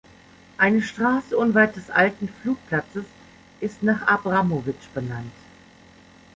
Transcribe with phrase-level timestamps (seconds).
[0.57, 3.05] Eine Straße unweit des alten Flugplatzes
[3.59, 5.31] ist nach Abramowitsch benannt.